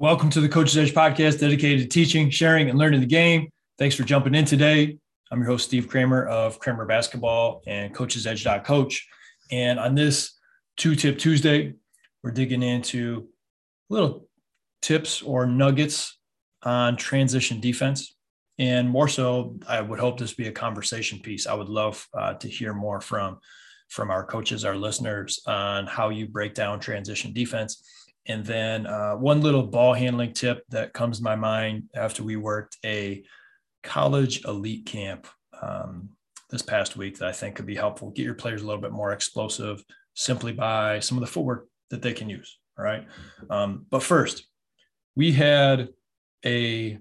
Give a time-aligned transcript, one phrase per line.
[0.00, 3.50] Welcome to the Coach's Edge podcast dedicated to teaching, sharing, and learning the game.
[3.78, 4.96] Thanks for jumping in today.
[5.32, 9.08] I'm your host, Steve Kramer of Kramer Basketball and Coach's Edge Coach.
[9.50, 10.38] And on this
[10.76, 11.74] two tip Tuesday,
[12.22, 13.26] we're digging into
[13.90, 14.28] little
[14.82, 16.16] tips or nuggets
[16.62, 18.14] on transition defense.
[18.56, 21.48] And more so, I would hope this be a conversation piece.
[21.48, 23.40] I would love uh, to hear more from,
[23.88, 27.82] from our coaches, our listeners on how you break down transition defense
[28.28, 32.36] and then uh, one little ball handling tip that comes to my mind after we
[32.36, 33.24] worked a
[33.82, 35.26] college elite camp
[35.60, 36.10] um,
[36.50, 38.10] this past week that I think could be helpful.
[38.10, 39.82] Get your players a little bit more explosive
[40.14, 42.58] simply by some of the footwork that they can use.
[42.78, 43.06] All right.
[43.50, 44.46] Um, but first,
[45.16, 45.88] we had
[46.44, 46.98] a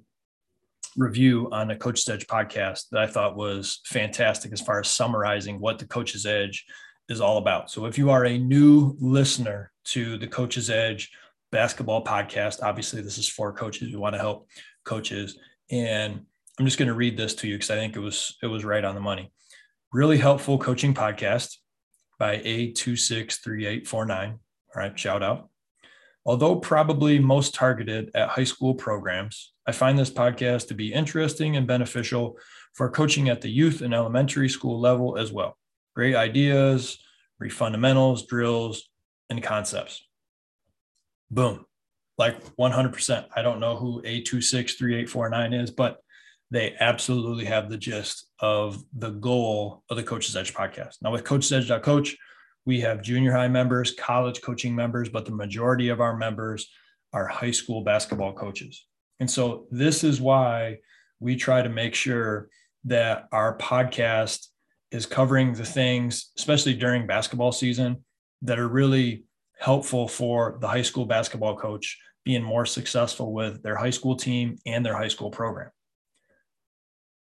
[0.95, 5.59] review on the Coach's Edge podcast that I thought was fantastic as far as summarizing
[5.59, 6.65] what the Coach's Edge
[7.09, 7.71] is all about.
[7.71, 11.11] So if you are a new listener to the Coach's Edge
[11.51, 14.47] basketball podcast, obviously this is for coaches who want to help
[14.83, 15.37] coaches.
[15.71, 16.25] And
[16.59, 18.65] I'm just going to read this to you because I think it was it was
[18.65, 19.31] right on the money.
[19.93, 21.55] Really helpful coaching podcast
[22.19, 24.31] by A263849.
[24.31, 24.37] All
[24.75, 25.49] right, shout out.
[26.25, 31.55] Although probably most targeted at high school programs, I find this podcast to be interesting
[31.55, 32.37] and beneficial
[32.73, 35.57] for coaching at the youth and elementary school level as well
[35.97, 36.99] great ideas,
[37.39, 38.87] read fundamentals, drills,
[39.31, 40.05] and concepts.
[41.31, 41.65] Boom.
[42.19, 43.25] Like 100%.
[43.35, 45.97] I don't know who A263849 is, but
[46.51, 50.97] they absolutely have the gist of the goal of the Coach's Edge podcast.
[51.01, 52.15] Now, with Coach's Edge Coach,
[52.63, 56.69] we have junior high members, college coaching members, but the majority of our members
[57.11, 58.85] are high school basketball coaches.
[59.19, 60.77] And so, this is why
[61.19, 62.49] we try to make sure
[62.83, 64.49] that our podcast
[64.91, 68.03] is covering the things, especially during basketball season,
[68.41, 69.25] that are really
[69.59, 74.57] helpful for the high school basketball coach being more successful with their high school team
[74.65, 75.71] and their high school program.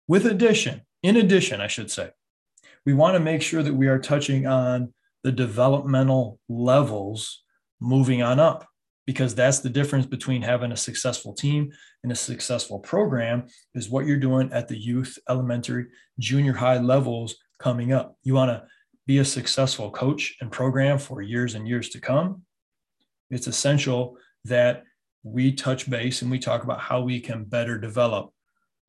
[0.06, 2.10] With addition, in addition, I should say,
[2.84, 4.92] we want to make sure that we are touching on
[5.22, 7.42] the developmental levels
[7.80, 8.66] moving on up
[9.06, 11.70] because that's the difference between having a successful team
[12.02, 15.86] and a successful program is what you're doing at the youth elementary
[16.18, 18.16] junior high levels coming up.
[18.22, 18.64] You want to
[19.06, 22.42] be a successful coach and program for years and years to come.
[23.30, 24.84] It's essential that
[25.22, 28.32] we touch base and we talk about how we can better develop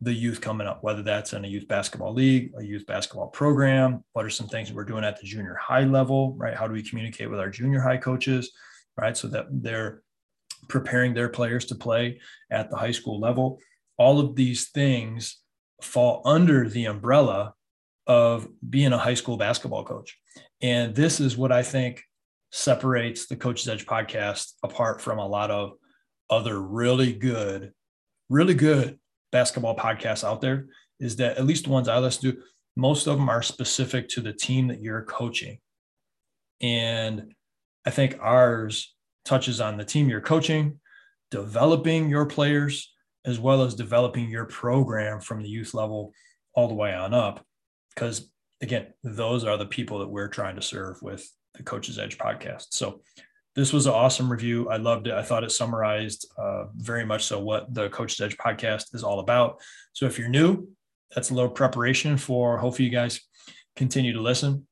[0.02, 4.03] the youth coming up, whether that's in a youth basketball league, a youth basketball program.
[4.13, 6.56] What are some things we're doing at the junior high level, right?
[6.56, 8.51] How do we communicate with our junior high coaches,
[8.97, 9.16] right?
[9.18, 10.01] So that they're
[10.69, 12.19] preparing their players to play
[12.50, 13.59] at the high school level.
[13.97, 15.40] All of these things
[15.81, 17.53] fall under the umbrella
[18.09, 20.18] of being a high school basketball coach.
[20.62, 22.03] And this is what I think
[22.52, 25.74] separates the Coach's Edge podcast apart from a lot of
[26.28, 27.72] other really good,
[28.28, 29.00] really good
[29.31, 30.66] basketball podcasts out there
[31.00, 32.42] is that at least the ones I listen to,
[32.75, 35.59] most of them are specific to the team that you're coaching.
[36.62, 37.36] And
[37.86, 40.80] I think ours touches on the team you're coaching,
[41.30, 42.92] developing your players,
[43.24, 46.12] as well as developing your program from the youth level
[46.56, 47.46] all the way on up
[47.94, 52.17] because again, those are the people that we're trying to serve with the Coach's Edge
[52.17, 52.67] podcast.
[52.72, 53.01] So
[53.55, 54.69] this was an awesome review.
[54.69, 55.13] I loved it.
[55.13, 59.19] I thought it summarized uh, very much so what the Coach's Edge podcast is all
[59.19, 59.59] about.
[59.94, 60.67] So if you're new,
[61.13, 63.19] that's a little preparation for hopefully you guys
[63.75, 64.67] continue to listen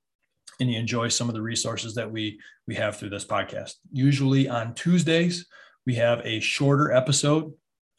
[0.59, 3.73] and you enjoy some of the resources that we we have through this podcast.
[3.91, 5.47] Usually on Tuesdays,
[5.85, 7.53] we have a shorter episode.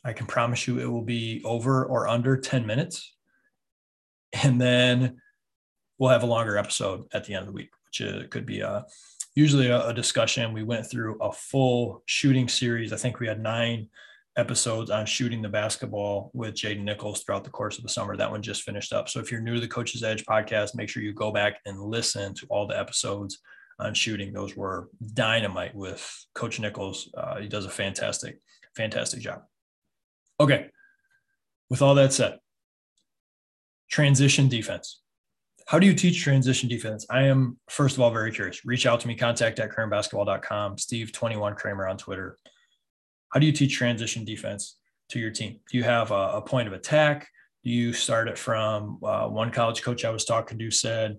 [0.05, 3.17] I can promise you it will be over or under 10 minutes
[4.33, 5.21] and then
[5.99, 8.61] we'll have a longer episode at the end of the week, which uh, could be
[8.61, 8.85] a,
[9.35, 10.53] usually a, a, discussion.
[10.53, 12.93] We went through a full shooting series.
[12.93, 13.89] I think we had nine
[14.37, 18.17] episodes on shooting the basketball with Jaden Nichols throughout the course of the summer.
[18.17, 19.09] That one just finished up.
[19.09, 21.81] So if you're new to the Coach's Edge podcast, make sure you go back and
[21.81, 23.41] listen to all the episodes
[23.81, 24.33] on shooting.
[24.33, 27.11] Those were dynamite with Coach Nichols.
[27.17, 28.41] Uh, he does a fantastic,
[28.77, 29.43] fantastic job.
[30.41, 30.69] Okay.
[31.69, 32.39] With all that said,
[33.91, 35.01] transition defense.
[35.67, 37.05] How do you teach transition defense?
[37.11, 38.65] I am, first of all, very curious.
[38.65, 42.39] Reach out to me, contact at kramerbasketball.com, Steve21 Kramer on Twitter.
[43.31, 44.79] How do you teach transition defense
[45.11, 45.61] to your team?
[45.71, 47.29] Do you have a, a point of attack?
[47.65, 51.19] Do you start it from uh, one college coach I was talking to said,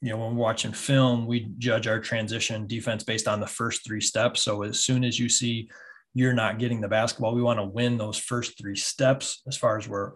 [0.00, 3.86] you know, when we're watching film, we judge our transition defense based on the first
[3.86, 4.40] three steps.
[4.40, 5.68] So as soon as you see
[6.14, 9.78] you're not getting the basketball, we want to win those first three steps as far
[9.78, 10.12] as we're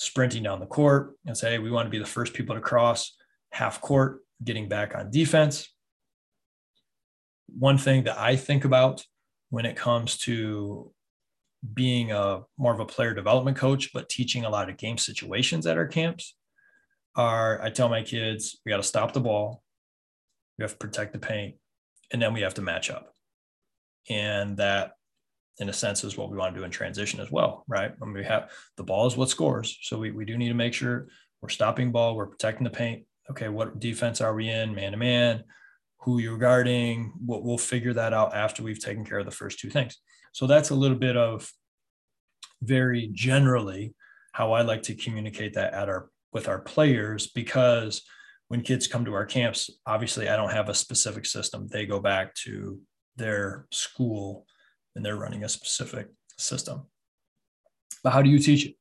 [0.00, 2.60] sprinting down the court and say, hey, we want to be the first people to
[2.60, 3.14] cross
[3.52, 5.70] half court, getting back on defense.
[7.48, 9.04] One thing that I think about
[9.50, 10.90] when it comes to
[11.74, 15.66] being a more of a player development coach, but teaching a lot of game situations
[15.66, 16.34] at our camps
[17.14, 19.62] are I tell my kids, we got to stop the ball,
[20.56, 21.56] we have to protect the paint,
[22.10, 23.12] and then we have to match up.
[24.08, 24.92] And that,
[25.58, 27.92] in a sense, is what we want to do in transition as well, right?
[27.98, 29.78] When we have the ball is what scores.
[29.82, 31.08] So we, we do need to make sure
[31.42, 33.04] we're stopping ball, we're protecting the paint.
[33.30, 34.74] Okay, what defense are we in?
[34.74, 35.44] Man to man,
[36.00, 37.12] who you're guarding.
[37.24, 39.98] We'll, we'll figure that out after we've taken care of the first two things.
[40.32, 41.50] So that's a little bit of
[42.62, 43.94] very generally
[44.32, 48.02] how I like to communicate that at our with our players because
[48.48, 51.68] when kids come to our camps, obviously I don't have a specific system.
[51.68, 52.80] They go back to
[53.16, 54.46] their school
[54.94, 56.08] and they're running a specific
[56.38, 56.86] system.
[58.02, 58.76] But how do you teach it?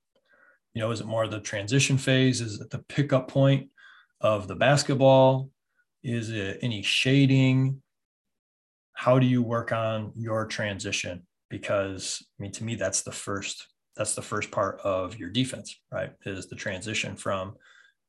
[0.73, 2.41] You know, is it more the transition phase?
[2.41, 3.69] Is it the pickup point
[4.21, 5.49] of the basketball?
[6.03, 7.81] Is it any shading?
[8.93, 11.23] How do you work on your transition?
[11.49, 15.77] Because I mean, to me, that's the first that's the first part of your defense,
[15.91, 16.11] right?
[16.25, 17.55] Is the transition from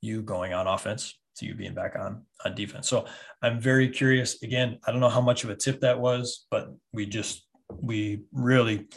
[0.00, 2.88] you going on offense to you being back on on defense.
[2.88, 3.06] So
[3.42, 4.42] I'm very curious.
[4.42, 7.46] Again, I don't know how much of a tip that was, but we just
[7.80, 8.88] we really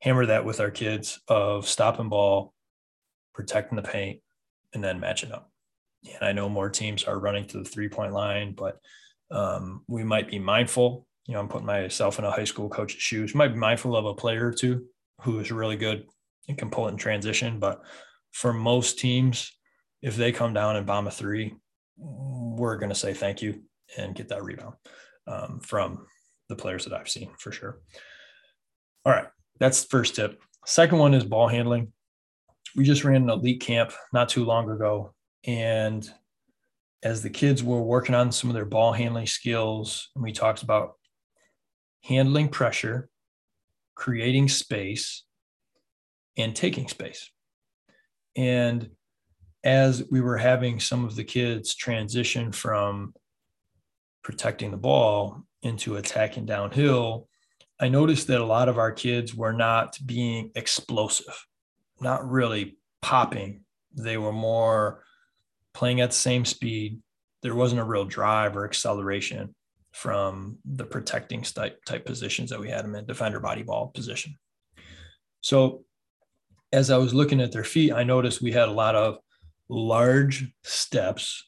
[0.00, 2.54] hammer that with our kids of stopping ball,
[3.34, 4.20] protecting the paint,
[4.74, 5.50] and then matching up.
[6.04, 8.80] And I know more teams are running to the three point line, but
[9.30, 11.06] um, we might be mindful.
[11.26, 13.34] You know, I'm putting myself in a high school coach's shoes.
[13.34, 14.86] Might be mindful of a player or two
[15.20, 16.06] who is really good
[16.48, 17.60] and can pull it in transition.
[17.60, 17.82] But
[18.32, 19.52] for most teams,
[20.02, 21.54] if they come down and bomb a three,
[21.96, 23.62] we're going to say thank you
[23.96, 24.74] and get that rebound
[25.28, 26.06] um, from
[26.52, 27.80] the players that I've seen for sure.
[29.04, 29.26] All right,
[29.58, 30.40] that's the first tip.
[30.66, 31.92] Second one is ball handling.
[32.76, 35.14] We just ran an elite camp not too long ago.
[35.44, 36.08] And
[37.02, 40.62] as the kids were working on some of their ball handling skills, and we talked
[40.62, 40.92] about
[42.02, 43.08] handling pressure,
[43.94, 45.24] creating space,
[46.36, 47.30] and taking space.
[48.36, 48.90] And
[49.64, 53.14] as we were having some of the kids transition from
[54.22, 57.28] protecting the ball into attacking downhill,
[57.80, 61.46] I noticed that a lot of our kids were not being explosive,
[62.00, 63.62] not really popping.
[63.96, 65.02] They were more
[65.74, 67.00] playing at the same speed.
[67.42, 69.54] There wasn't a real drive or acceleration
[69.92, 74.36] from the protecting type, type positions that we had them in defender body ball position.
[75.40, 75.84] So
[76.72, 79.18] as I was looking at their feet, I noticed we had a lot of
[79.68, 81.44] large steps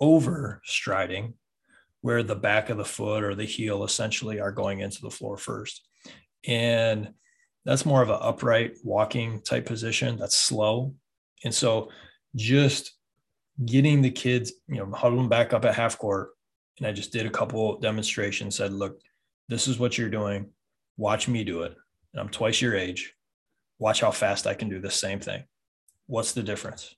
[0.00, 1.34] over striding
[2.08, 5.36] where the back of the foot or the heel essentially are going into the floor
[5.36, 5.86] first.
[6.46, 7.12] And
[7.66, 10.94] that's more of an upright walking type position that's slow.
[11.44, 11.90] And so
[12.34, 12.96] just
[13.66, 16.30] getting the kids, you know, huddle them back up at half court.
[16.78, 19.02] And I just did a couple demonstrations, said, look,
[19.50, 20.48] this is what you're doing.
[20.96, 21.76] Watch me do it.
[22.14, 23.12] And I'm twice your age.
[23.78, 25.44] Watch how fast I can do the same thing.
[26.06, 26.94] What's the difference?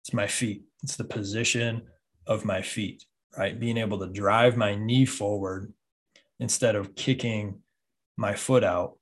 [0.00, 0.62] It's my feet.
[0.82, 1.82] It's the position
[2.26, 3.04] of my feet,
[3.36, 3.58] right?
[3.58, 5.72] Being able to drive my knee forward
[6.38, 7.60] instead of kicking
[8.16, 8.98] my foot out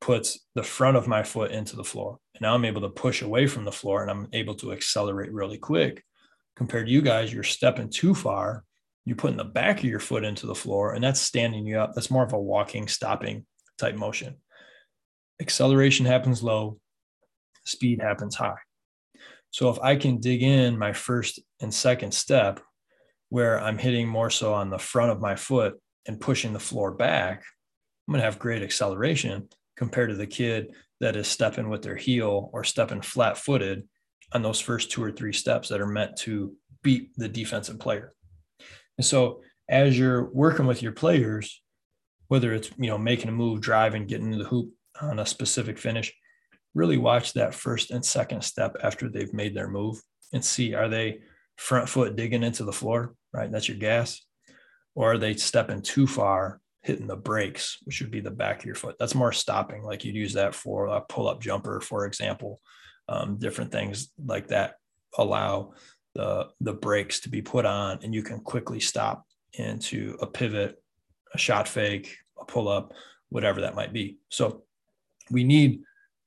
[0.00, 2.18] puts the front of my foot into the floor.
[2.34, 5.32] And now I'm able to push away from the floor and I'm able to accelerate
[5.32, 6.04] really quick.
[6.54, 8.64] Compared to you guys, you're stepping too far.
[9.04, 11.92] You're putting the back of your foot into the floor and that's standing you up.
[11.94, 13.46] That's more of a walking, stopping
[13.78, 14.36] type motion.
[15.40, 16.78] Acceleration happens low,
[17.64, 18.56] speed happens high.
[19.50, 22.60] So if I can dig in my first and second step
[23.28, 26.92] where I'm hitting more so on the front of my foot and pushing the floor
[26.92, 27.42] back,
[28.06, 31.96] I'm going to have great acceleration compared to the kid that is stepping with their
[31.96, 33.86] heel or stepping flat footed
[34.32, 38.12] on those first two or three steps that are meant to beat the defensive player.
[38.98, 41.62] And so as you're working with your players,
[42.28, 45.78] whether it's you know making a move, driving, getting into the hoop on a specific
[45.78, 46.12] finish,
[46.74, 50.00] really watch that first and second step after they've made their move
[50.32, 51.18] and see are they
[51.56, 53.50] front foot digging into the floor, right?
[53.50, 54.22] That's your gas.
[54.94, 58.64] Or are they stepping too far, hitting the brakes, which would be the back of
[58.64, 58.96] your foot?
[58.98, 59.82] That's more stopping.
[59.82, 62.60] Like you'd use that for a pull up jumper, for example.
[63.08, 64.76] Um, different things like that
[65.16, 65.74] allow
[66.14, 70.82] the, the brakes to be put on and you can quickly stop into a pivot,
[71.34, 72.92] a shot fake, a pull up,
[73.28, 74.18] whatever that might be.
[74.28, 74.64] So
[75.30, 75.82] we need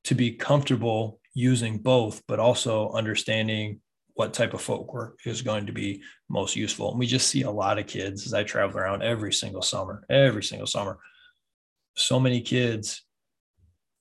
[0.05, 3.81] to be comfortable using both, but also understanding
[4.19, 6.89] what type of footwork is going to be most useful.
[6.91, 10.03] And we just see a lot of kids as I travel around every single summer,
[10.09, 10.99] every single summer.
[11.95, 13.05] So many kids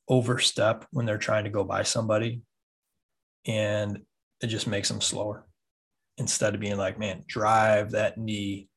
[0.09, 2.43] overstep when they're trying to go by somebody,
[3.47, 4.01] and
[4.43, 5.47] it just makes them slower.
[6.17, 8.69] Instead of being like, man, drive that knee,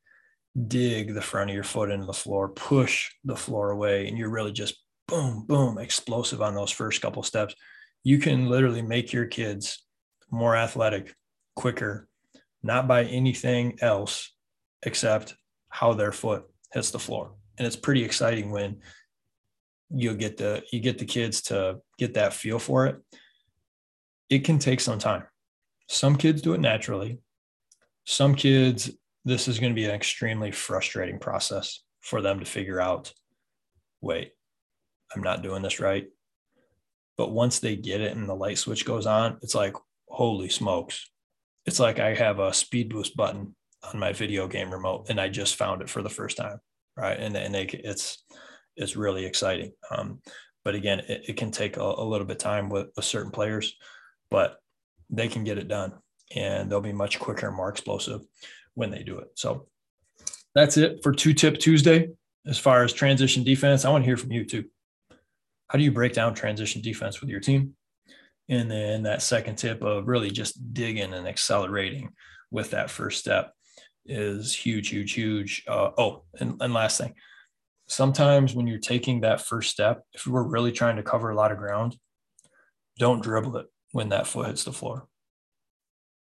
[0.67, 4.29] dig the front of your foot into the floor, push the floor away, and you're
[4.29, 4.75] really just
[5.07, 7.55] boom, boom, explosive on those first couple steps.
[8.03, 9.83] You can literally make your kids
[10.29, 11.15] more athletic,
[11.55, 12.07] quicker,
[12.63, 14.31] not by anything else
[14.83, 15.35] except
[15.69, 17.33] how their foot hits the floor.
[17.57, 18.79] And it's pretty exciting when
[19.93, 22.97] you get the you get the kids to get that feel for it.
[24.29, 25.23] It can take some time.
[25.89, 27.19] Some kids do it naturally.
[28.05, 28.89] Some kids,
[29.25, 33.13] this is going to be an extremely frustrating process for them to figure out
[34.01, 34.31] wait,
[35.15, 36.07] I'm not doing this right.
[37.17, 39.75] But once they get it and the light switch goes on, it's like,
[40.07, 41.10] holy smokes.
[41.65, 45.29] It's like I have a speed boost button on my video game remote and I
[45.29, 46.59] just found it for the first time.
[46.97, 47.19] Right.
[47.19, 48.23] And, and they, it's,
[48.75, 49.71] it's really exciting.
[49.89, 50.21] Um,
[50.63, 53.31] but again, it, it can take a, a, little bit of time with, with certain
[53.31, 53.75] players,
[54.29, 54.57] but
[55.09, 55.93] they can get it done
[56.35, 58.21] and they'll be much quicker and more explosive
[58.75, 59.29] when they do it.
[59.35, 59.67] So
[60.53, 62.09] that's it for two tip Tuesday.
[62.45, 64.65] As far as transition defense, I want to hear from you too.
[65.67, 67.75] How do you break down transition defense with your team?
[68.49, 72.09] And then that second tip of really just digging and accelerating
[72.51, 73.53] with that first step
[74.05, 75.63] is huge, huge, huge.
[75.67, 77.13] Uh, oh, and, and last thing,
[77.87, 81.51] sometimes when you're taking that first step, if we're really trying to cover a lot
[81.51, 81.95] of ground,
[82.97, 85.07] don't dribble it when that foot hits the floor.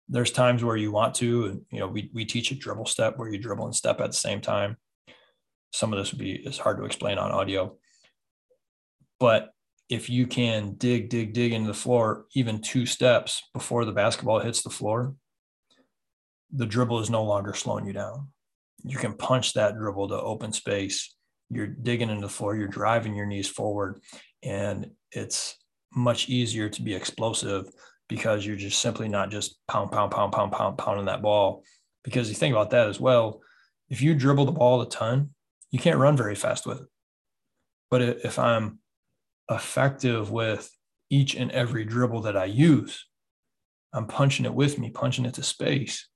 [0.08, 3.16] There's times where you want to, and you know, we we teach a dribble step
[3.16, 4.76] where you dribble and step at the same time.
[5.72, 7.76] Some of this would be is hard to explain on audio.
[9.20, 9.50] But
[9.90, 14.38] if you can dig, dig, dig into the floor, even two steps before the basketball
[14.38, 15.16] hits the floor,
[16.52, 18.28] the dribble is no longer slowing you down.
[18.84, 21.14] You can punch that dribble to open space.
[21.50, 24.00] You're digging into the floor, you're driving your knees forward,
[24.44, 25.56] and it's
[25.92, 27.68] much easier to be explosive
[28.08, 31.64] because you're just simply not just pound, pound, pound, pound, pound, pounding that ball.
[32.04, 33.40] Because you think about that as well.
[33.88, 35.30] If you dribble the ball a ton,
[35.70, 36.86] you can't run very fast with it.
[37.90, 38.79] But if I'm
[39.50, 40.70] effective with
[41.10, 43.06] each and every dribble that I use,
[43.92, 46.08] I'm punching it with me, punching it to space,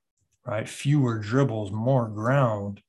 [0.46, 0.68] right?
[0.68, 2.80] Fewer dribbles, more ground,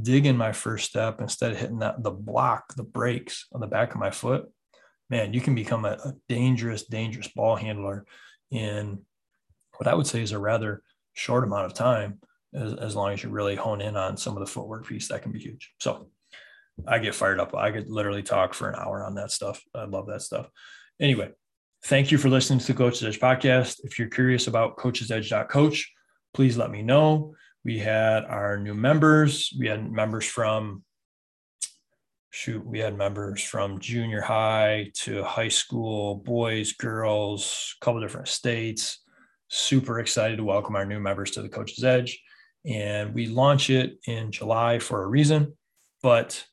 [0.00, 3.94] digging my first step instead of hitting that the block, the brakes on the back
[3.94, 4.46] of my foot.
[5.08, 8.04] Man, you can become a, a dangerous, dangerous ball handler
[8.50, 9.00] in
[9.76, 10.82] what I would say is a rather
[11.14, 12.20] short amount of time,
[12.54, 15.22] as, as long as you really hone in on some of the footwork piece, that
[15.22, 15.72] can be huge.
[15.80, 16.08] So
[16.86, 17.54] I get fired up.
[17.54, 19.62] I could literally talk for an hour on that stuff.
[19.74, 20.48] I love that stuff.
[21.00, 21.30] Anyway,
[21.84, 23.80] thank you for listening to the Coach's Edge podcast.
[23.84, 25.92] If you're curious about coachesedge.coach,
[26.32, 27.34] please let me know.
[27.64, 29.52] We had our new members.
[29.58, 30.82] We had members from
[32.34, 38.26] shoot, we had members from junior high to high school, boys, girls, a couple different
[38.26, 39.04] states.
[39.48, 42.20] Super excited to welcome our new members to the Coach's Edge.
[42.66, 45.56] And we launch it in July for a reason,
[46.02, 46.44] but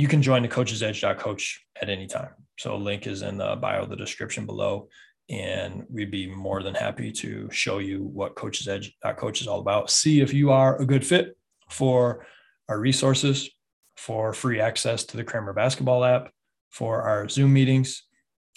[0.00, 2.30] you can join the coach's edge coach at any time.
[2.58, 4.88] So link is in the bio, the description below.
[5.28, 9.60] And we'd be more than happy to show you what coach's edge coach is all
[9.60, 9.90] about.
[9.90, 11.36] See if you are a good fit
[11.68, 12.26] for
[12.70, 13.50] our resources,
[13.96, 16.32] for free access to the Kramer basketball app,
[16.70, 18.04] for our Zoom meetings,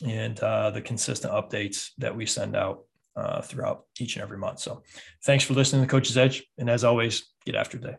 [0.02, 2.86] and uh, the consistent updates that we send out
[3.18, 4.60] uh, throughout each and every month.
[4.60, 4.82] So
[5.26, 6.42] thanks for listening to Coach's Edge.
[6.58, 7.98] And as always, get after today.